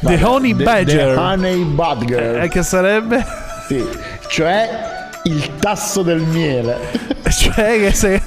[0.00, 1.14] The Honey The- Badger.
[1.14, 2.42] The Honey Badger.
[2.42, 3.24] Eh, che sarebbe?
[3.68, 3.86] Sì,
[4.28, 6.78] cioè il tasso del miele.
[7.30, 8.20] cioè che se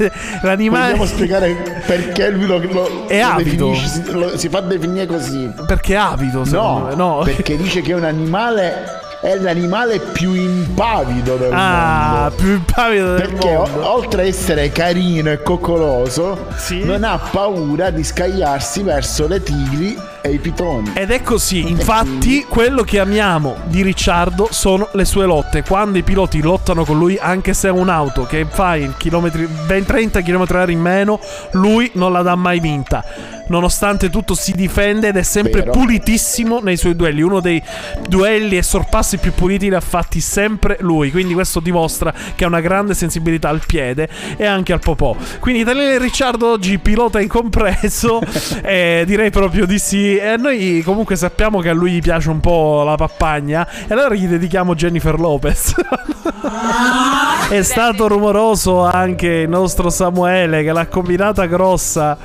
[0.44, 3.70] l'animale Vogliamo spiegare perché lui lo, lo- È avido.
[3.72, 5.52] definisce- lo- si fa definire così.
[5.66, 6.96] perché è avido, No, me.
[6.96, 7.22] No.
[7.26, 12.36] perché dice che è un animale è l'animale più impavido del Ah, mondo.
[12.36, 13.90] più impavido del Perché mondo.
[13.94, 16.84] oltre a essere carino e coccoloso, Sì.
[16.84, 20.94] non ha paura di scagliarsi verso le tigri e i pitoni.
[20.96, 25.64] Ed è così, infatti quello che amiamo di Ricciardo sono le sue lotte.
[25.64, 29.84] Quando i piloti lottano con lui, anche se è un'auto che fa il chilometri, ben
[29.86, 31.20] 30 km/h in meno,
[31.52, 33.04] lui non la dà mai vinta.
[33.46, 35.72] Nonostante tutto si difende ed è sempre Vero.
[35.72, 37.22] pulitissimo nei suoi duelli.
[37.22, 37.62] Uno dei
[38.08, 41.12] duelli e sorpassi più puliti li ha fatti sempre lui.
[41.12, 44.08] Quindi questo dimostra che ha una grande sensibilità al piede
[44.38, 45.16] e anche al popò.
[45.40, 48.22] Quindi Daniele Ricciardo oggi pilota incompreso.
[48.64, 50.13] e direi proprio di sì.
[50.18, 53.68] E noi comunque sappiamo che a lui gli piace un po' la pappagna.
[53.88, 55.74] E allora gli dedichiamo Jennifer Lopez.
[57.50, 62.18] È stato rumoroso anche il nostro Samuele che l'ha combinata grossa.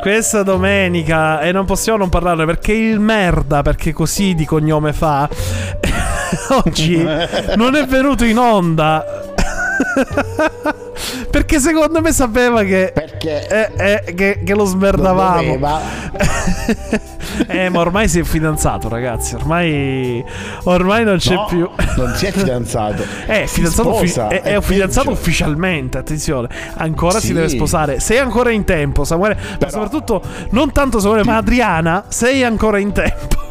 [0.00, 5.28] Questa domenica e non possiamo non parlarne perché il merda, perché così di cognome fa,
[6.64, 6.96] oggi
[7.56, 9.04] non è venuto in onda.
[11.30, 15.58] Perché secondo me sapeva che, Perché eh, eh, che, che lo smerdavamo.
[17.48, 19.34] eh, ma ormai si è fidanzato, ragazzi.
[19.34, 20.24] Ormai,
[20.64, 21.68] ormai non c'è No, più.
[21.96, 23.04] non si è fidanzato.
[23.26, 26.48] È Si fidanzato, sposa, è, è è fidanzato ufficialmente, attenzione.
[26.76, 27.32] Ancora si Sì.
[27.32, 28.00] deve sposare.
[28.00, 29.34] Sei ancora in tempo, Samuele.
[29.34, 33.49] Ma Però- soprattutto, non tanto Samuele, ma Adriana, sei ancora in tempo.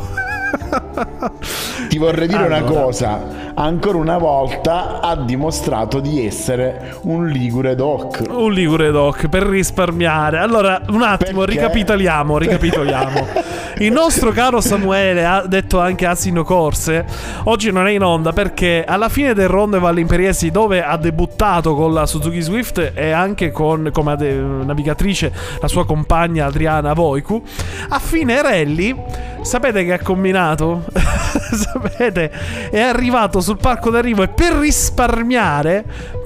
[1.88, 2.82] Ti vorrei dire una Allora.
[2.82, 3.38] cosa.
[3.56, 8.22] Ancora una volta ha dimostrato di essere un ligure doc.
[8.30, 10.38] Un ligure doc per risparmiare.
[10.38, 11.56] Allora, un attimo, Perché?
[11.56, 13.28] ricapitoliamo, ricapitoliamo.
[13.80, 17.06] Il nostro caro Samuele ha detto anche Asino Corse.
[17.46, 21.76] Oggi non è in onda perché alla fine del Ronde Valle Imperiesi, dove ha debuttato
[21.76, 25.32] con la Suzuki Swift e anche con come navigatrice
[25.62, 27.42] la sua compagna Adriana Voiku,
[27.90, 28.94] a fine rally,
[29.42, 30.38] sapete che ha combinato?
[31.54, 32.32] sapete?
[32.70, 35.84] È arrivato sul palco d'arrivo e per risparmiare,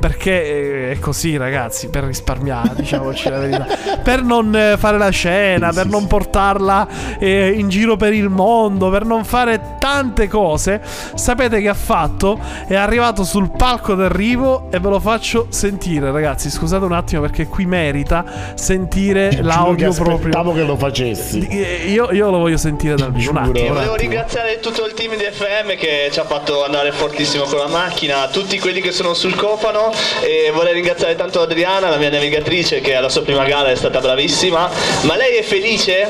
[0.08, 3.66] perché è così ragazzi, per risparmiare, diciamoci la verità,
[4.04, 6.08] per non eh, fare la scena, Sì, per sì, non sì.
[6.08, 6.88] portarla
[7.20, 10.82] eh, in giro per il mondo, per non fare tante cose,
[11.16, 12.38] sapete che ha fatto?
[12.68, 17.48] È arrivato sul palco d'arrivo e ve lo faccio sentire ragazzi, scusate un attimo perché
[17.48, 20.54] qui merita sentire Ti che l'audio aspettavo proprio.
[20.54, 21.48] che lo facessi.
[21.48, 23.32] Eh, Io, io lo voglio sentire dal vivo.
[23.32, 26.92] Un attimo, un Volevo ringraziare tutto il team di FM che ci ha fatto andare
[26.92, 31.90] fortissimo con la macchina, tutti quelli che sono sul copano e vorrei ringraziare tanto Adriana,
[31.90, 34.70] la mia navigatrice che alla sua prima gara è stata bravissima,
[35.02, 36.10] ma lei è felice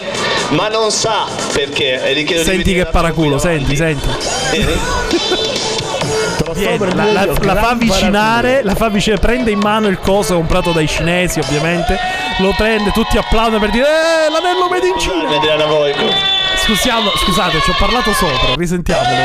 [0.50, 2.02] ma non sa perché.
[2.04, 4.08] E Senti che paraculo, senti, senti.
[6.54, 10.72] Per la, la- la fa avvicinare, la fa avvicinare, prende in mano il coso comprato
[10.72, 11.98] dai cinesi, ovviamente.
[12.40, 15.36] Lo prende, tutti applaudono per dire Eh, l'anello made in Cina.
[15.36, 16.04] Adriana Voico.
[16.64, 19.24] Scusiamo, scusate, ci ho parlato sopra, risentiamolo.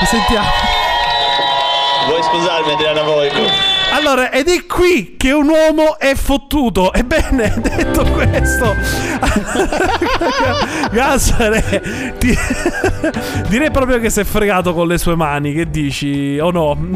[0.00, 0.48] Risentiamo.
[2.08, 3.71] Vuoi sposarmi Adriana Voico?
[3.92, 6.94] Allora, ed è qui che un uomo è fottuto.
[6.94, 8.72] Ebbene, detto questo,
[10.90, 12.34] Gassare, ti-
[13.48, 15.52] direi proprio che si è fregato con le sue mani.
[15.52, 16.38] Che dici?
[16.40, 16.88] O no?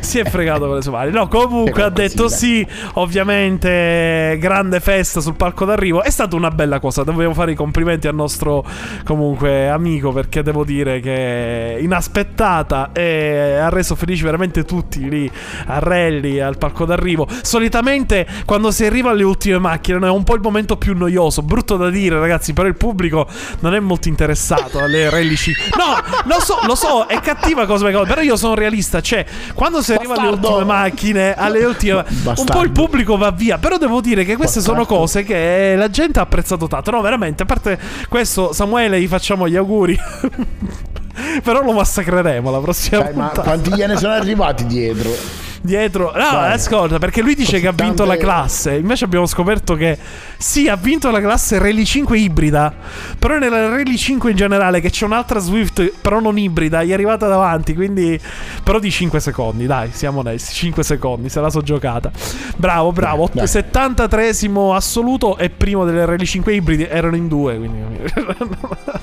[0.00, 1.10] si è fregato con le sue mani.
[1.10, 2.64] No, comunque ha detto sì.
[2.94, 6.04] Ovviamente, grande festa sul palco d'arrivo.
[6.04, 7.02] È stata una bella cosa.
[7.02, 8.64] Dobbiamo fare i complimenti al nostro
[9.04, 15.30] comunque amico perché devo dire che inaspettata e ha reso felici veramente tutti lì
[15.66, 17.26] a rally, al palco d'arrivo.
[17.42, 21.42] Solitamente quando si arriva alle ultime macchine no, è un po' il momento più noioso,
[21.42, 23.26] brutto da dire ragazzi, però il pubblico
[23.60, 25.52] non è molto interessato alle rally C.
[25.76, 29.92] No, lo so, lo so, è cattiva cosa, però io sono realista, cioè quando si
[29.92, 32.04] arriva alle ultime macchine, alle ultime
[32.36, 35.00] un po' il pubblico va via, però devo dire che queste sono Bastardo.
[35.02, 36.90] cose che la gente ha apprezzato tanto.
[36.90, 39.98] No, veramente, a parte questo Samuele gli facciamo gli auguri.
[41.42, 43.42] Però lo massacreremo la prossima Dai, ma puntata.
[43.42, 45.44] quanti gliene sono arrivati dietro?
[45.58, 46.52] Dietro, no, Dai.
[46.52, 48.74] ascolta, perché lui dice Così che ha vinto tante- la classe.
[48.74, 49.98] Invece abbiamo scoperto che
[50.36, 52.72] sì, ha vinto la classe Rally 5 ibrida.
[53.18, 56.92] Però nella Rally 5 in generale, che c'è un'altra Swift, però non ibrida, gli è
[56.92, 57.74] arrivata davanti.
[57.74, 58.20] Quindi,
[58.62, 60.54] però di 5 secondi, dai, siamo onesti.
[60.54, 62.12] 5 secondi, se la so giocata.
[62.56, 63.28] Bravo, bravo.
[63.32, 63.46] Dai.
[63.46, 66.84] 73esimo assoluto e primo delle Rally 5 ibridi.
[66.84, 68.02] Erano in due, quindi.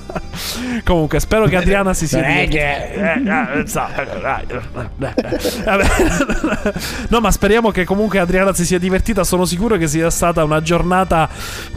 [0.84, 2.58] Comunque, spero che Adriana si sia divertita.
[2.58, 3.64] Eh, eh, eh,
[5.00, 5.86] eh,
[6.66, 6.74] eh.
[7.10, 9.24] No, ma speriamo che comunque Adriana si sia divertita.
[9.24, 11.30] Sono sicuro che sia stata una giornata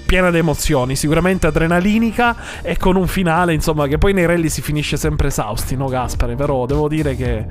[0.07, 4.63] piena di emozioni, sicuramente adrenalinica e con un finale, insomma, che poi nei rally si
[4.63, 6.35] finisce sempre esausti, no Gaspare?
[6.37, 7.45] Però devo dire che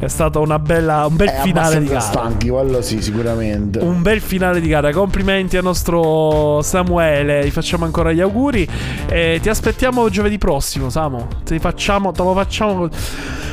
[0.00, 2.00] è stato una bella, un bel È finale di gara.
[2.00, 3.80] stanchi, quello sì, sicuramente.
[3.80, 4.90] Un bel finale di gara.
[4.92, 7.44] Complimenti al nostro Samuele.
[7.44, 8.66] Gli facciamo ancora gli auguri.
[9.08, 11.26] E ti aspettiamo giovedì prossimo, Samu.
[11.44, 12.88] Te, facciamo, te lo facciamo.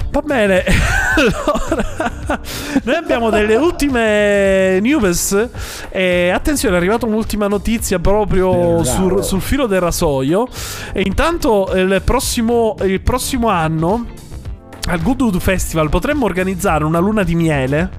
[0.09, 0.63] Va bene.
[1.15, 2.41] allora,
[2.83, 5.49] noi abbiamo delle ultime news.
[5.89, 10.47] E attenzione, è arrivata un'ultima notizia proprio sul, sul filo del rasoio.
[10.93, 14.05] E intanto il prossimo, il prossimo anno
[14.89, 17.89] al Goodwood Festival potremmo organizzare una luna di miele.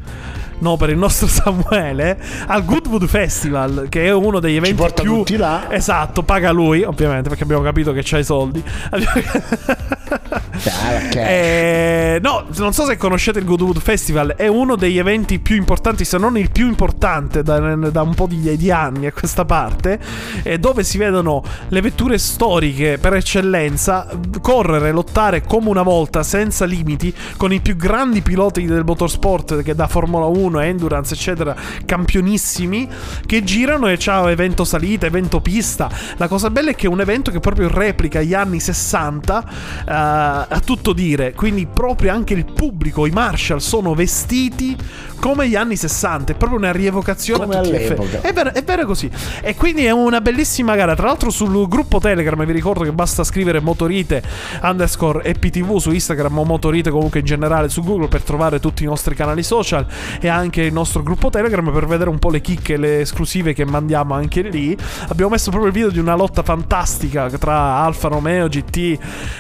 [0.61, 5.17] No, per il nostro Samuele al Goodwood Festival, che è uno degli eventi porta più
[5.17, 5.67] tutti là.
[5.71, 8.63] Esatto, paga lui, ovviamente, perché abbiamo capito che c'ha i soldi.
[10.65, 11.15] Ah, ok.
[11.17, 16.05] Eh, no, non so se conoscete il Goodwood Festival, è uno degli eventi più importanti,
[16.05, 19.99] se non il più importante da, da un po' di, di anni a questa parte,
[20.43, 24.09] eh, dove si vedono le vetture storiche per eccellenza
[24.41, 29.75] correre, lottare come una volta, senza limiti, con i più grandi piloti del motorsport, che
[29.75, 32.89] da Formula 1, Endurance, eccetera, campionissimi,
[33.25, 35.89] che girano e c'ha evento salita, evento pista.
[36.17, 39.45] La cosa bella è che è un evento che proprio replica gli anni 60
[39.87, 44.77] eh, a tutto dire, quindi proprio anche il pubblico, i Marshall sono vestiti
[45.19, 48.21] come gli anni 60, è proprio una rievocazione Come a tutti all'epoca.
[48.21, 49.11] È vero, è vero così.
[49.43, 50.95] E quindi è una bellissima gara.
[50.95, 54.23] Tra l'altro sul gruppo Telegram vi ricordo che basta scrivere motorite
[54.63, 58.87] underscore EPTV su Instagram o motorite comunque in generale su Google per trovare tutti i
[58.87, 59.87] nostri canali social
[60.21, 63.65] e anche il nostro gruppo Telegram per vedere un po' le chicche, le esclusive che
[63.65, 64.77] mandiamo anche lì.
[65.09, 68.99] Abbiamo messo proprio il video di una lotta fantastica tra Alfa Romeo, GT,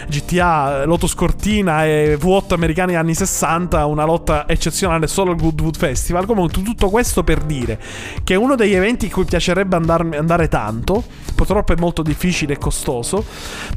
[0.09, 6.27] GTA, Lotus Cortina e V8 americani anni 60, una lotta eccezionale solo al Goodwood Festival.
[6.27, 7.81] Comunque tutto questo per dire
[8.25, 11.05] che è uno degli eventi in cui piacerebbe andar- andare tanto,
[11.35, 13.25] purtroppo è molto difficile e costoso,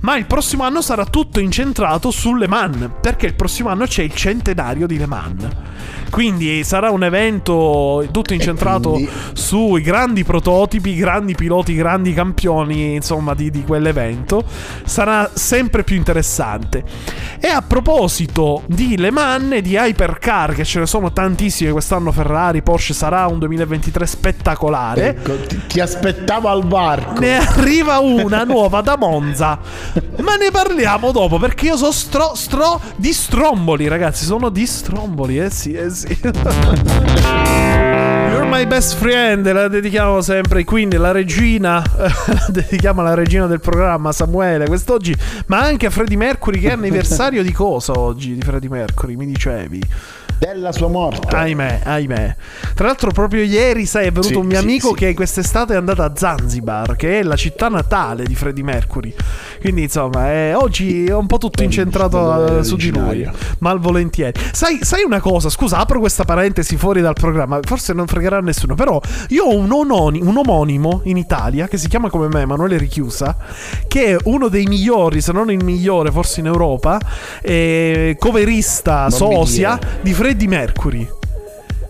[0.01, 4.03] ma il prossimo anno sarà tutto incentrato su Le Mans, perché il prossimo anno c'è
[4.03, 5.47] il centenario di Le Mans.
[6.11, 12.95] Quindi sarà un evento tutto incentrato quindi- sui grandi prototipi, i grandi piloti, grandi campioni,
[12.95, 14.43] insomma, di, di quell'evento.
[14.83, 16.83] Sarà sempre più interessante.
[17.39, 22.11] E a proposito di Le Mans e di hypercar, che ce ne sono tantissime quest'anno,
[22.11, 25.07] Ferrari, Porsche, sarà un 2023 spettacolare.
[25.07, 27.19] Ecco, ti, ti aspettavo al varco.
[27.19, 29.57] Ne arriva una nuova da Monza.
[30.21, 34.25] Ma ne parliamo dopo perché io sono stro, stro di stromboli, ragazzi.
[34.25, 36.00] Sono di stromboli, eh sì, eh sì.
[38.29, 40.63] You're my best friend, la dedichiamo sempre.
[40.63, 45.15] Quindi la regina, la dedichiamo alla regina del programma, Samuele, quest'oggi.
[45.47, 48.33] Ma anche a Freddie Mercury, che è anniversario di cosa oggi?
[48.33, 49.81] Di Freddie Mercury, mi dicevi.
[50.41, 51.35] Della sua morte.
[51.35, 52.35] Ahimè, ahimè.
[52.73, 54.93] Tra l'altro, proprio ieri, sai, è venuto Sì, un mio sì, amico sì.
[54.95, 59.13] che quest'estate è andato a Zanzibar, che è la città natale di Freddie Mercury.
[59.59, 64.41] Quindi insomma, eh, oggi è un po' tutto incentrato eh, su di lui, malvolentieri.
[64.51, 65.47] Sai, sai una cosa?
[65.49, 69.55] Scusa, apro questa parentesi fuori dal programma, forse non fregherà a nessuno, però io ho
[69.55, 73.37] un, ononi- un omonimo in Italia che si chiama come me, Emanuele Richiusa,
[73.87, 76.99] che è uno dei migliori, se non il migliore, forse in Europa,
[77.43, 81.20] eh, coverista Non sosia di Freddie Mercury.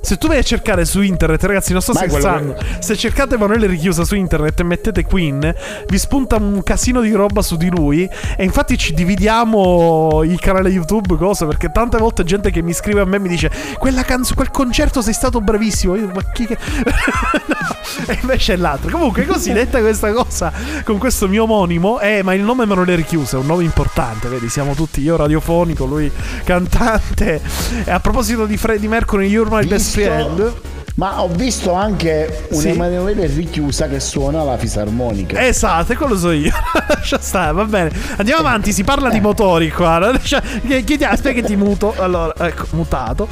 [0.01, 2.55] Se tu vai a cercare su internet, ragazzi, non sto è quello scherzando.
[2.79, 5.53] Se cercate Emanuele Richiusa su internet e mettete Queen,
[5.87, 8.09] vi spunta un casino di roba su di lui.
[8.35, 11.45] E infatti ci dividiamo il canale YouTube, cosa?
[11.45, 15.01] Perché tante volte gente che mi scrive a me mi dice: Quella canzone, quel concerto
[15.01, 15.95] sei stato bravissimo.
[15.95, 16.57] Io, ma chi che.
[18.07, 18.89] E invece è l'altro.
[18.89, 20.51] Comunque, così detta questa cosa
[20.83, 21.99] con questo mio omonimo.
[21.99, 24.49] Eh, ma il nome Emanuele Richiusa è un nome importante, vedi?
[24.49, 26.11] Siamo tutti io radiofonico, lui
[26.43, 27.41] cantante.
[27.83, 30.70] E a proposito di Freddie Mercury, You're My Best Visto- Friend.
[30.95, 32.79] Ma ho visto anche un Sì.
[33.31, 35.41] Richiusa che suona la fisarmonica.
[35.45, 36.51] Esatto, e quello so io.
[36.87, 37.91] Lascia stare, va bene.
[38.17, 39.97] Andiamo avanti, si parla di motori qua.
[39.99, 40.11] no?
[40.11, 41.93] Lascia- Chiediamo, aspetta che ti muto.
[41.97, 43.27] Allora, ecco, mutato.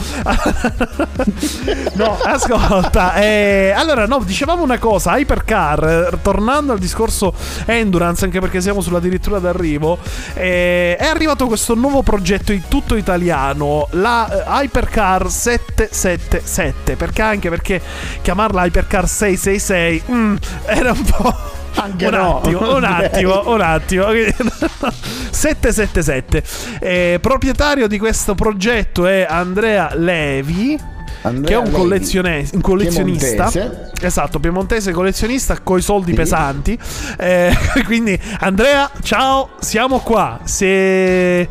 [1.94, 3.16] no, ascolta.
[3.16, 5.18] eh, allora, no, dicevamo una cosa.
[5.18, 7.34] Hypercar, eh, tornando al discorso
[7.66, 9.98] endurance, anche perché siamo sulla dirittura d'arrivo,
[10.34, 16.96] eh, è arrivato questo nuovo progetto in tutto italiano, la eh, Hypercar 777.
[16.96, 17.82] Perché anche perché
[18.22, 20.36] chiamarla Hypercar 666 mm,
[20.66, 21.58] era un po'...
[21.76, 22.38] Anche un no.
[22.40, 24.06] attimo, un attimo, un attimo.
[25.32, 26.44] 777.
[26.80, 30.98] Eh, proprietario di questo progetto è Andrea Levi.
[31.22, 33.50] Andrea che è un, collezione- un collezionista.
[33.50, 33.92] piemontese.
[34.02, 36.16] Esatto, piemontese collezionista coi soldi Sì.
[36.18, 36.80] pesanti.
[37.18, 37.54] Eh,
[37.86, 40.40] quindi, Andrea, ciao, siamo qua.
[40.44, 41.48] Se...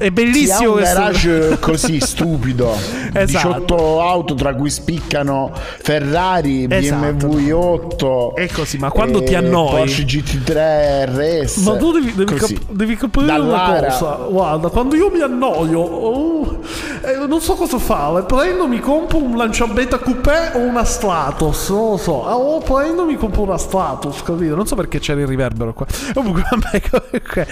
[0.00, 0.94] È ha bellissimo un questo.
[0.98, 2.74] garage così stupido.
[3.12, 3.48] Esatto.
[3.66, 5.52] 18 auto tra cui spiccano
[5.82, 7.26] Ferrari, Esatto.
[7.26, 8.34] BMW 8.
[8.36, 11.56] È così, ma quando eh, ti annoi- Porsche GT3 RS.
[11.58, 14.14] Ma tu devi, devi, cap- devi capire Da una cosa.
[14.30, 16.60] Guarda, quando io mi annoio, oh,
[17.02, 18.22] eh, non so cosa fare.
[18.24, 21.68] Prendo, mi compro un lanciabeta coupé o una Stratos.
[21.70, 22.26] Non lo so.
[22.26, 24.22] Ah, O prendo, mi compro una Stratos.
[24.22, 24.54] Capito?
[24.54, 25.86] Non so perché c'era il riverbero qua.
[26.14, 27.46] Comunque, vabbè, comunque.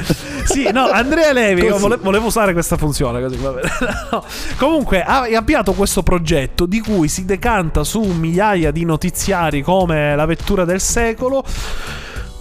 [0.45, 1.63] Sì, no, Andrea Levi.
[1.63, 3.21] io vole- volevo usare questa funzione.
[3.23, 3.69] Così, va bene.
[4.11, 4.25] No.
[4.57, 10.25] Comunque, ha avviato questo progetto di cui si decanta su migliaia di notiziari come la
[10.25, 11.45] vettura del secolo.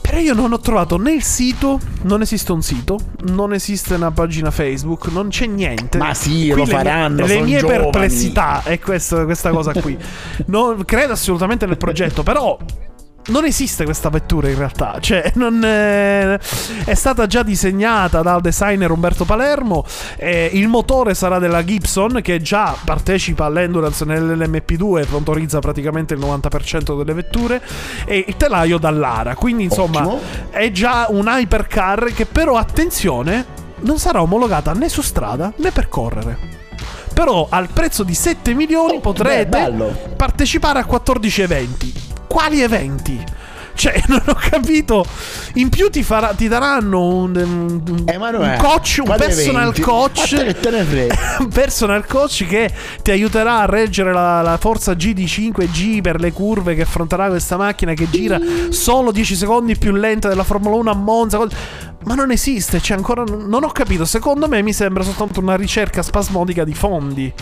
[0.08, 4.10] Però io non ho trovato né il sito, non esiste un sito, non esiste una
[4.12, 5.98] pagina Facebook, non c'è niente.
[5.98, 7.80] Ma sì, Qui lo le faranno, Mie, le mie giovani.
[7.82, 9.98] perplessità è questa, questa cosa qui.
[10.48, 12.58] Non credo assolutamente nel progetto, però.
[13.28, 16.40] Non esiste questa vettura in realtà, cioè non è,
[16.86, 19.84] è stata già disegnata dal designer Umberto Palermo.
[20.16, 26.22] eh, il motore sarà della Gibson che già partecipa all'endurance nell'LMP2 e sponsorizza praticamente il
[26.22, 27.62] 90% delle vetture.
[28.06, 29.36] E il telaio dall'Ara.
[29.36, 30.22] Quindi insomma Ottimo.
[30.50, 33.46] è già un hypercar che però attenzione
[33.80, 36.38] non sarà omologata né su strada né per correre.
[37.14, 42.07] Però al prezzo di 7 milioni Oh, potrete beh, partecipare a 14 eventi.
[42.38, 43.20] Quali eventi?
[43.74, 45.04] Cioè, non ho capito.
[45.56, 49.82] In più ti, farà- ti daranno un, un, un Emanuele, coach, un personal eventi?
[49.82, 50.36] coach.
[50.36, 51.16] Te che te ne frega.
[51.42, 52.72] un personal coach che
[53.02, 57.28] ti aiuterà a reggere la, la forza G di 5G per le curve che affronterà
[57.30, 61.40] questa macchina che gira solo 10 secondi più lenta della Formula 1 a Monza.
[62.04, 63.24] Ma non esiste, c'è ancora.
[63.24, 64.06] Non ho capito.
[64.06, 67.34] Secondo me mi sembra soltanto una ricerca spasmodica di fondi.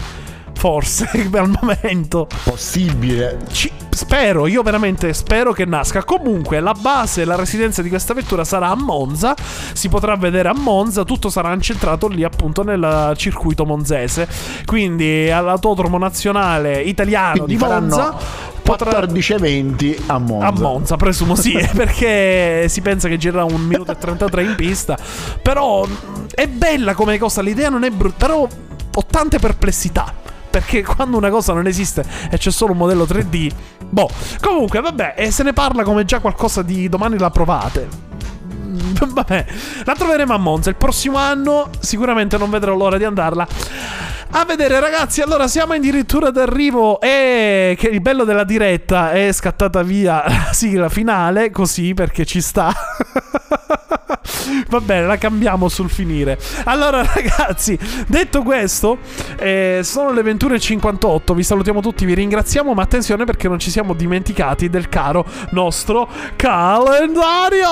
[0.58, 2.28] Forse al momento.
[2.44, 3.40] Possibile.
[3.52, 6.04] Ci- spero, io veramente spero che nasca.
[6.04, 9.36] Comunque, la base, la residenza di questa vettura sarà a Monza.
[9.74, 11.04] Si potrà vedere a Monza.
[11.04, 14.28] Tutto sarà incentrato lì, appunto, nel circuito monzese.
[14.66, 17.96] Quindi, all'autodromo nazionale italiano Quindi di Monza.
[17.96, 18.20] faranno
[18.66, 20.48] 14 eventi a Monza.
[20.48, 24.98] A Monza, presumo sì, perché si pensa che girerà un minuto e 33 in pista.
[25.42, 25.86] Però
[26.34, 28.48] è bella come cosa, l'idea non è brutta, però
[28.98, 30.24] ho tante perplessità.
[30.56, 33.52] Perché quando una cosa non esiste e c'è solo un modello 3D,
[33.90, 34.10] boh.
[34.40, 37.90] Comunque, vabbè, e se ne parla come già qualcosa di domani la provate.
[38.66, 39.46] Mm, Vabbè,
[39.84, 41.70] la troveremo a Monza il prossimo anno.
[41.80, 43.46] Sicuramente non vedrò l'ora di andarla
[44.30, 45.20] a vedere, ragazzi.
[45.20, 47.02] Allora, siamo addirittura d'arrivo.
[47.02, 51.52] E che il bello della diretta è scattata via la sigla finale.
[51.52, 52.74] Così perché ci sta.
[54.70, 56.38] Va bene, la cambiamo sul finire.
[56.66, 58.98] Allora, ragazzi, detto questo,
[59.38, 61.34] eh, sono le 21.58.
[61.34, 62.74] Vi salutiamo tutti, vi ringraziamo.
[62.74, 67.70] Ma attenzione perché non ci siamo dimenticati del caro nostro calendario.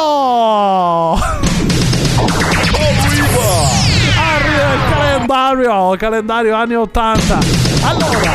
[4.15, 7.37] Arriva il calendario, calendario anni 80.
[7.81, 8.33] Allora,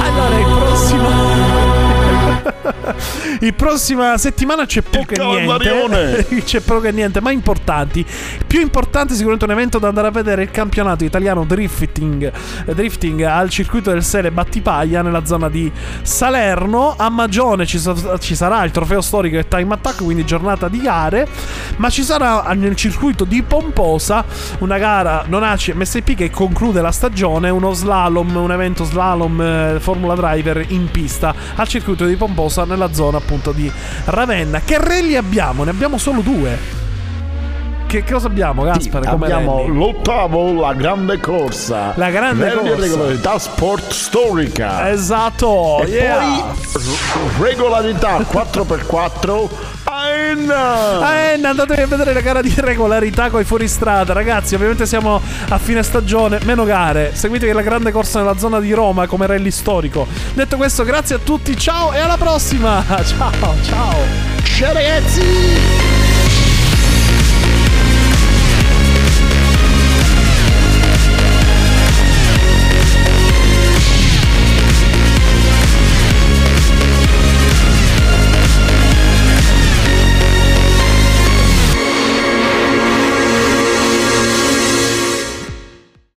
[0.00, 2.40] allora il prossimo.
[3.40, 6.42] Il prossima settimana c'è poco e niente.
[6.44, 8.04] c'è poco e niente, ma importanti.
[8.46, 12.32] Più importante sicuramente un evento da andare a vedere il campionato italiano drifting,
[12.66, 15.70] drifting al circuito del Sele Battipaglia nella zona di
[16.02, 16.94] Salerno.
[16.96, 20.80] A Magione ci, sa- ci sarà il trofeo storico e time attack, quindi giornata di
[20.80, 21.26] gare.
[21.76, 24.24] Ma ci sarà nel circuito di Pomposa
[24.58, 29.76] una gara non ACI MSP che conclude la stagione, uno slalom, un evento slalom eh,
[29.80, 33.70] Formula Driver in pista al circuito di Pomposa nella zona appunto di
[34.04, 34.60] Ravenna.
[34.64, 35.64] Che rally abbiamo?
[35.64, 36.80] Ne abbiamo solo due.
[37.86, 39.06] Che cosa abbiamo, Gaspar?
[39.06, 39.76] come Abbiamo rally?
[39.76, 41.92] l'ottavo, la grande corsa.
[41.96, 42.80] La grande Rally corsa.
[42.86, 44.88] regolarità sport storica.
[44.90, 46.16] Esatto, E yeah.
[46.18, 46.42] poi
[47.40, 49.48] regolarità 4x4.
[50.32, 51.32] Aina!
[51.32, 54.54] Eh, andatevi a vedere la gara di regolarità con i fuoristrada, ragazzi.
[54.54, 57.14] Ovviamente siamo a fine stagione, meno gare.
[57.14, 60.06] Seguitevi la grande corsa nella zona di Roma come rally storico.
[60.32, 62.82] Detto questo, grazie a tutti, ciao e alla prossima.
[63.02, 63.96] Ciao, ciao.
[64.42, 65.81] Ciao ragazzi!